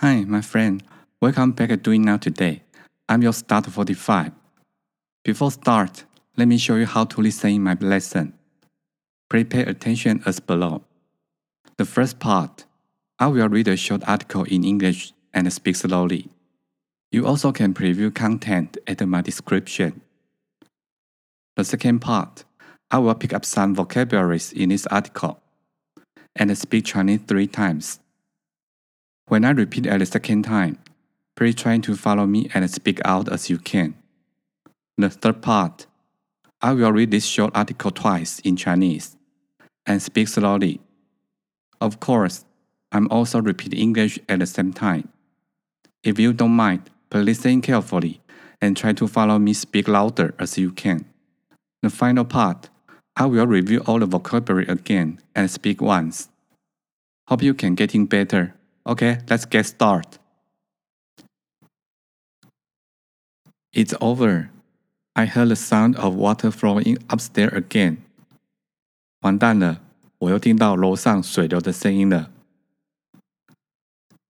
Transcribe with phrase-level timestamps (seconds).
[0.00, 0.82] Hi, my friend.
[1.20, 2.64] Welcome back to Doing Now Today.
[3.08, 4.32] I'm your start 45.
[5.22, 6.04] Before start,
[6.36, 8.34] let me show you how to listen in my lesson.
[9.30, 10.82] Please pay attention as below.
[11.78, 12.64] The first part,
[13.20, 16.28] I will read a short article in English and speak slowly.
[17.12, 20.00] You also can preview content at my description.
[21.54, 22.42] The second part,
[22.90, 25.40] I will pick up some vocabularies in this article
[26.34, 28.00] and speak Chinese three times.
[29.26, 30.78] When I repeat at the second time,
[31.36, 33.94] please try to follow me and speak out as you can.
[34.98, 35.86] The third part,
[36.60, 39.16] I will read this short article twice in Chinese
[39.86, 40.80] and speak slowly.
[41.80, 42.44] Of course,
[42.92, 45.08] I'm also repeating English at the same time.
[46.02, 48.20] If you don't mind, please listen carefully
[48.60, 51.06] and try to follow me speak louder as you can.
[51.82, 52.70] The final part,
[53.16, 56.28] I will review all the vocabulary again and speak once.
[57.28, 58.54] Hope you can getting better.
[58.85, 60.19] Okay, let's get started.
[63.71, 64.49] It's over.
[65.15, 67.97] I heard the sound of water flowing upstairs again.
[69.21, 69.81] 完蛋了，
[70.17, 72.31] 我又听到楼上水流的声音了。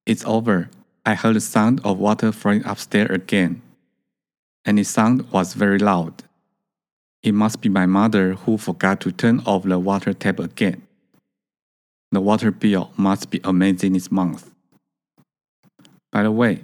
[0.05, 0.69] It's over.
[1.03, 3.61] I heard the sound of water flowing upstairs again.
[4.66, 6.23] And the sound was very loud.
[7.22, 10.81] It must be my mother who forgot to turn off the water tap again.
[12.14, 14.52] The water bill must be amazing this month.
[16.12, 16.62] By the way,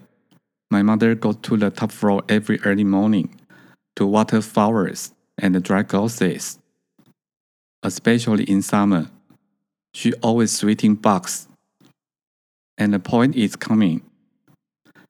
[0.71, 3.35] my mother goes to the top floor every early morning
[3.97, 6.61] to water flowers and dry clothes.
[7.83, 9.11] Especially in summer,
[9.93, 11.49] she always sweeping bugs.
[12.79, 14.03] And the point is coming.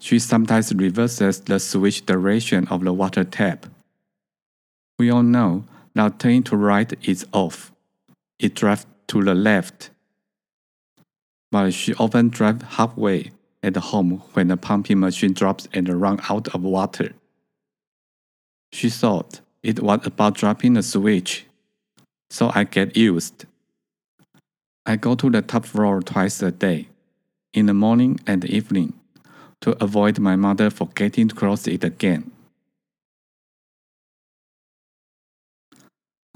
[0.01, 3.67] She sometimes reverses the switch direction of the water tap.
[4.99, 7.73] We all know that turning to right is off.
[8.39, 9.91] It drives to the left.
[11.51, 16.49] But she often drives halfway at home when the pumping machine drops and runs out
[16.55, 17.13] of water.
[18.73, 21.47] She thought it was about dropping the switch,
[22.31, 23.47] so I get used.
[24.87, 26.89] I go to the top floor twice a day,
[27.53, 28.95] in the morning and evening,
[29.61, 32.31] to avoid my mother forgetting to close it again.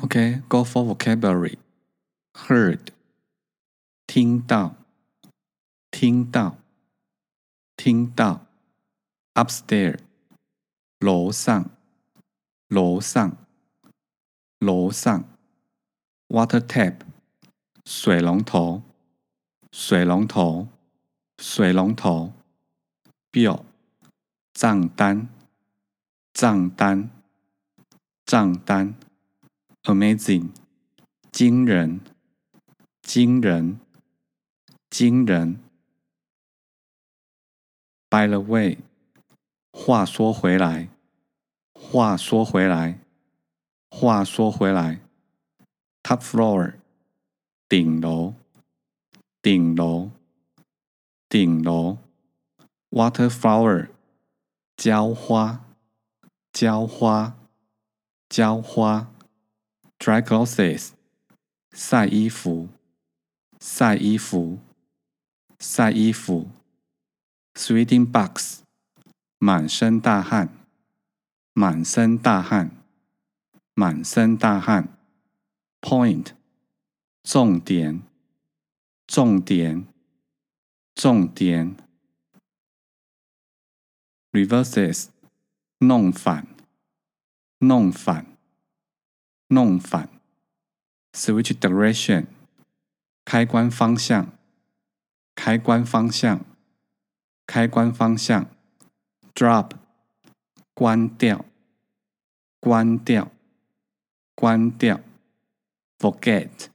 [0.03, 1.57] Okay, go for vocabulary.
[2.35, 2.91] Heard.
[4.07, 4.77] 听到，
[6.05, 6.59] 听到。
[7.79, 8.45] 听到
[9.33, 10.01] ，upstairs，
[10.99, 11.71] 楼上，
[12.69, 13.35] 楼上，
[14.59, 15.25] 楼上
[16.29, 16.97] ，water tap，
[17.87, 18.83] 水龙头，
[19.73, 20.69] 水龙头，
[21.39, 22.35] 水龙头
[23.33, 23.65] ，bill，
[24.53, 25.27] 账单，
[26.35, 27.09] 账单，
[28.27, 28.95] 账单
[29.85, 30.51] ，amazing，
[31.33, 32.03] 惊人，
[33.01, 33.81] 惊人，
[34.91, 35.64] 惊人。
[38.15, 38.79] By the way，
[39.73, 40.89] 话说回来，
[41.75, 43.01] 话说回来，
[43.91, 45.01] 话说回来
[46.05, 46.75] ，top floor，
[47.69, 48.35] 顶楼，
[49.43, 50.13] 顶楼，
[51.29, 51.99] 顶楼
[52.91, 53.89] ，water flower，
[54.77, 55.65] 浇花，
[56.53, 57.35] 浇花，
[58.29, 59.13] 浇花
[59.99, 60.91] ，dry clothes，
[61.73, 62.69] 晒衣服，
[63.59, 64.61] 晒衣服，
[65.59, 66.49] 晒衣服。
[67.55, 68.59] Sweating bugs，
[69.39, 70.49] 满身大汗，
[71.53, 72.71] 满身大汗，
[73.75, 74.89] 满身大汗。
[75.81, 76.33] Point，
[77.23, 78.03] 重点，
[79.07, 79.87] 重点，
[80.95, 81.77] 重点。
[84.33, 85.09] Reverses，
[85.79, 86.49] 弄反，
[87.59, 88.27] 弄反，
[89.49, 90.09] 弄反。
[91.13, 92.27] Switch direction，
[93.25, 94.33] 开关方向，
[95.37, 96.45] 开关方向。
[97.46, 98.50] 开关方向，
[99.34, 99.72] drop，
[100.74, 101.46] 关掉，
[102.60, 103.32] 关掉，
[104.36, 105.02] 关掉，
[105.98, 106.70] forget，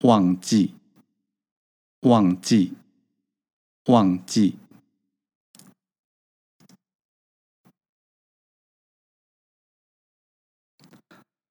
[0.00, 0.74] 忘记，
[2.00, 2.74] 忘记，
[3.86, 4.58] 忘记。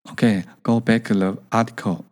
[0.07, 2.05] Okay, go back to the article.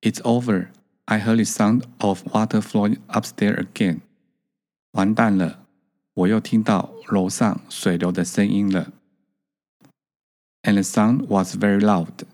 [0.00, 0.70] It's over.
[1.06, 4.02] I heard the sound of water flowing upstairs again.
[4.92, 5.66] 完蛋了！
[6.14, 8.92] 我又听到楼上水流的声音了。
[10.62, 12.26] And the sound was very loud，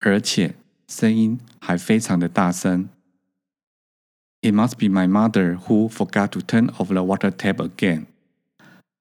[0.00, 0.56] 而且
[0.88, 2.88] 声音还非常的大声。
[4.40, 8.06] It must be my mother who forgot to turn off the water tap again。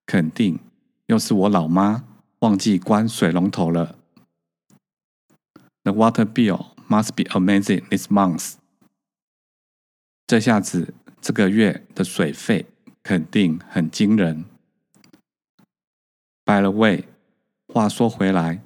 [0.05, 0.59] 肯定
[1.07, 2.05] 又是我老妈
[2.39, 3.97] 忘记关水龙头了。
[5.83, 8.53] The water bill must be amazing this month。
[10.27, 12.67] 这下子这个月的水费。
[13.07, 14.45] 肯定很惊人。
[16.45, 17.05] By the way，
[17.67, 18.61] 话说回来，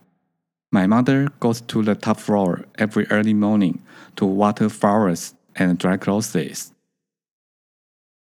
[0.69, 3.79] My mother goes to the top floor every early morning
[4.15, 6.69] to water flowers and dry clothes。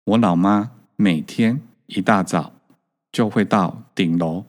[0.05, 2.53] 我老妈每天一大早
[3.11, 4.45] 就会到顶楼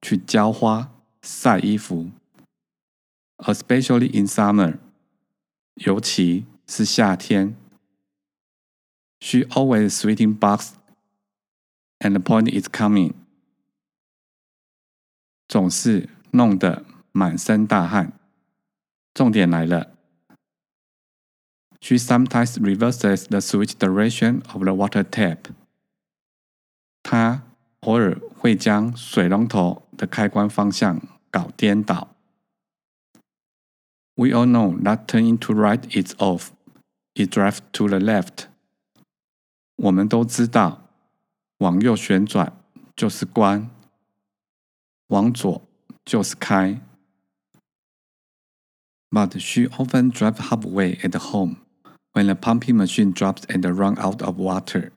[0.00, 0.92] 去浇花、
[1.22, 2.10] 晒衣服，
[3.38, 4.78] especially in summer，
[5.74, 7.56] 尤其是夏天。
[9.20, 10.74] She always sweeping box,
[11.98, 13.14] and the point is coming，
[15.48, 18.12] 总是弄得满身大汗。
[19.12, 19.96] 重点来了。
[21.80, 25.50] She sometimes reverses the switch direction of the water tap.
[27.02, 27.42] 她
[27.80, 31.00] 偶尔会将水龙头的开关方向
[31.30, 32.14] 搞颠倒。
[34.14, 36.50] We all know that turning to right is off.
[37.14, 38.48] It drives to the left.
[39.76, 40.83] 我们都知道，
[41.59, 42.51] 往右旋转
[42.95, 43.69] 就是关，
[45.07, 45.61] 往左
[46.03, 46.81] 就是开。
[49.09, 51.57] But she often drives halfway at home.
[52.11, 54.91] When the pumping machine drops and run out of water，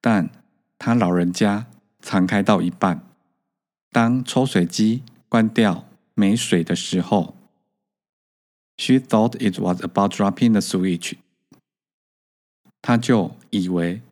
[0.00, 0.30] 但
[0.78, 1.66] 他老人家
[2.00, 3.02] 常开到一半，
[3.90, 7.36] 当抽水机关掉没水的时候
[8.76, 11.16] ，She thought it was about dropping the switch，
[12.80, 14.02] 他就以为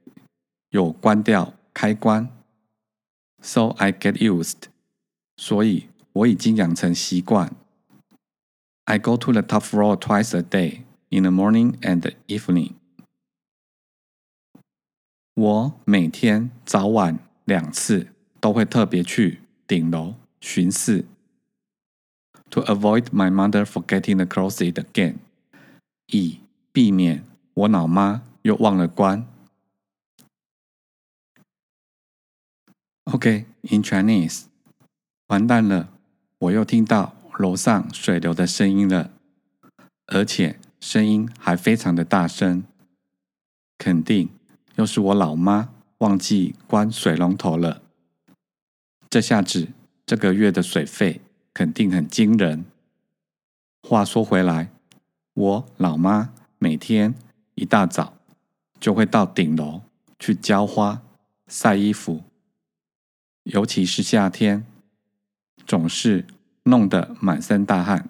[0.72, 2.30] 有关掉开关。
[3.42, 4.70] So I get used，
[5.38, 7.56] 所以我已经养成习惯。
[8.86, 12.74] I go to the top floor twice a day。in the morning and evening。
[15.36, 18.08] 我每天早晚两次
[18.40, 21.06] 都会特别去顶楼巡视，
[22.50, 25.16] to avoid my mother forgetting the closet again，
[26.08, 26.40] 以
[26.72, 27.24] 避免
[27.54, 29.26] 我老妈又忘了关。
[33.05, 34.45] OK，in Chinese，
[35.29, 35.89] 完蛋了，
[36.39, 39.11] 我又听到楼上水流的声音了，
[40.07, 40.59] 而且。
[40.83, 42.65] 声音还非常的大声，
[43.79, 44.31] 肯定
[44.75, 45.69] 又是我老妈
[45.99, 47.83] 忘记关水龙头了。
[49.09, 49.69] 这下子
[50.05, 51.21] 这个月的水费
[51.55, 52.65] 肯定很惊人。
[53.89, 54.73] 话说回来，
[55.35, 57.15] 我老妈每天
[57.55, 58.17] 一大早
[58.81, 59.83] 就会到顶楼
[60.19, 61.01] 去浇花、
[61.47, 62.25] 晒衣服，
[63.45, 64.65] 尤其是夏天，
[65.67, 66.27] 总是
[66.65, 68.09] 弄得满身大汗。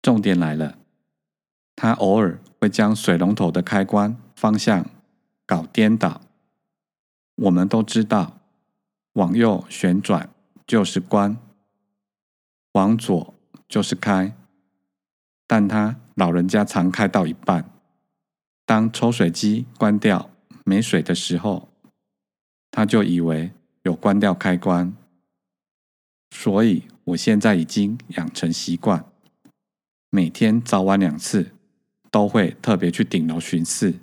[0.00, 0.78] 重点来了。
[1.76, 4.86] 他偶尔会将水龙头的开关方向
[5.44, 6.20] 搞颠倒。
[7.34, 8.40] 我们都知道，
[9.14, 10.30] 往右旋转
[10.66, 11.36] 就是关，
[12.72, 13.34] 往左
[13.68, 14.36] 就是开。
[15.46, 17.68] 但他老人家常开到一半，
[18.64, 20.30] 当抽水机关掉
[20.64, 21.68] 没水的时候，
[22.70, 23.50] 他就以为
[23.83, 24.95] 有关掉开关。
[26.31, 29.05] 所以我现在已经养成习惯，
[30.09, 31.51] 每天早晚两次。
[32.11, 33.99] 都会特别去顶楼巡视，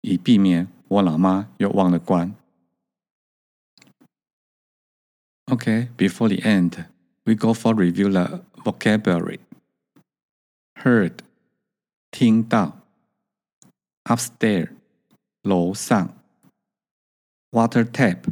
[0.00, 2.34] 以避免我老妈又忘了关。
[5.46, 6.86] Okay, before the end,
[7.22, 9.38] we go for review the vocabulary.
[10.74, 11.18] Heard,
[12.10, 12.80] 听到。
[14.02, 14.70] Upstairs,
[15.42, 16.16] 楼上。
[17.52, 18.24] Water tap,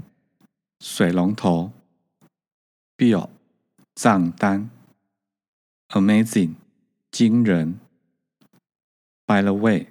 [0.83, 1.71] 水龙头。
[2.97, 3.29] Bill,
[3.93, 4.71] 账单。
[5.89, 6.55] Amazing,
[7.11, 7.79] 惊人。
[9.27, 9.89] By the way，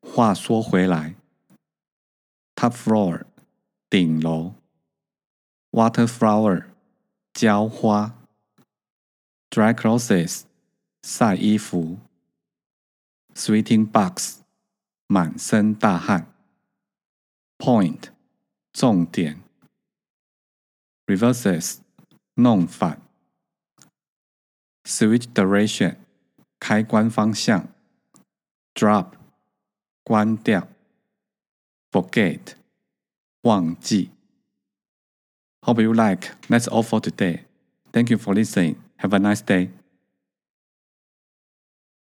[0.00, 1.16] 话说回来
[2.54, 3.24] ，top floor
[3.90, 4.54] 顶楼
[5.72, 6.66] ，water flower
[7.32, 8.14] 浇花
[9.50, 10.44] ，dry clothes
[11.02, 11.98] 晒衣服
[13.34, 14.36] ，sweating bugs
[15.08, 16.32] 满身大汗
[17.58, 18.10] ，point
[18.72, 19.42] 重点
[21.07, 21.77] ，reverses
[22.35, 23.01] 弄反，
[24.83, 25.97] switch direction
[26.59, 27.67] 开关方向。
[28.73, 29.13] drop
[30.03, 30.67] 关掉，
[31.91, 32.55] forget
[33.43, 34.09] 忘记。
[35.61, 36.31] Hope you like.
[36.49, 37.45] That's all for today.
[37.91, 38.77] Thank you for listening.
[38.97, 39.69] Have a nice day.